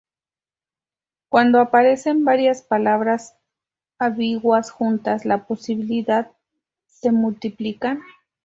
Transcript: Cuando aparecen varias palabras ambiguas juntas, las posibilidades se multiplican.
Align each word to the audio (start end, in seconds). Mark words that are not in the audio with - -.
Cuando 1.29 1.59
aparecen 1.61 2.25
varias 2.25 2.63
palabras 2.63 3.35
ambiguas 3.99 4.71
juntas, 4.71 5.25
las 5.25 5.45
posibilidades 5.45 6.33
se 6.87 7.11
multiplican. 7.11 8.01